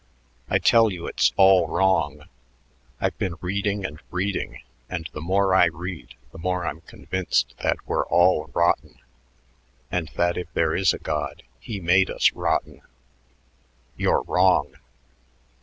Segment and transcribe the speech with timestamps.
[0.49, 2.23] I tell you it's all wrong.
[2.99, 7.77] I've been reading and reading, and the more I read the more I'm convinced that
[7.85, 8.97] we're all rotten
[9.91, 12.81] and that if there is a god he made us rotten."
[13.95, 14.75] "You're wrong!"